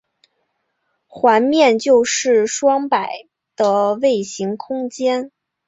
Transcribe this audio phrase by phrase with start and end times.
[1.05, 5.31] 环面就是双摆的位形空间。